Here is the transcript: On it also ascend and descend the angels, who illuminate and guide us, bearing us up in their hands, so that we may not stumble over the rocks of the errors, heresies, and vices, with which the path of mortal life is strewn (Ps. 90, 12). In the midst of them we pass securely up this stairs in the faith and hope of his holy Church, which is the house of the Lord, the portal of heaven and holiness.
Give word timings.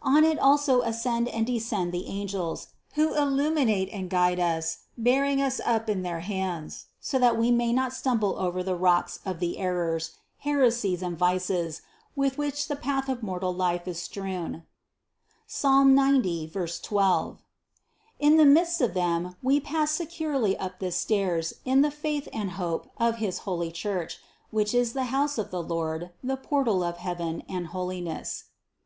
On 0.00 0.24
it 0.24 0.38
also 0.38 0.80
ascend 0.80 1.28
and 1.28 1.44
descend 1.46 1.92
the 1.92 2.06
angels, 2.06 2.68
who 2.94 3.12
illuminate 3.12 3.90
and 3.92 4.08
guide 4.08 4.40
us, 4.40 4.78
bearing 4.96 5.42
us 5.42 5.60
up 5.62 5.90
in 5.90 6.00
their 6.00 6.20
hands, 6.20 6.86
so 7.00 7.18
that 7.18 7.36
we 7.36 7.50
may 7.50 7.70
not 7.70 7.92
stumble 7.92 8.38
over 8.38 8.62
the 8.62 8.74
rocks 8.74 9.18
of 9.26 9.40
the 9.40 9.58
errors, 9.58 10.12
heresies, 10.38 11.02
and 11.02 11.18
vices, 11.18 11.82
with 12.16 12.38
which 12.38 12.68
the 12.68 12.76
path 12.76 13.10
of 13.10 13.22
mortal 13.22 13.52
life 13.52 13.86
is 13.86 14.00
strewn 14.00 14.62
(Ps. 15.46 15.62
90, 15.66 16.50
12). 16.82 17.42
In 18.18 18.38
the 18.38 18.46
midst 18.46 18.80
of 18.80 18.94
them 18.94 19.36
we 19.42 19.60
pass 19.60 19.90
securely 19.90 20.56
up 20.56 20.78
this 20.78 20.96
stairs 20.96 21.52
in 21.66 21.82
the 21.82 21.90
faith 21.90 22.26
and 22.32 22.52
hope 22.52 22.88
of 22.96 23.16
his 23.18 23.40
holy 23.40 23.70
Church, 23.70 24.18
which 24.50 24.72
is 24.72 24.94
the 24.94 25.04
house 25.12 25.36
of 25.36 25.50
the 25.50 25.62
Lord, 25.62 26.08
the 26.22 26.38
portal 26.38 26.82
of 26.82 26.96
heaven 26.96 27.42
and 27.50 27.66
holiness. 27.66 28.44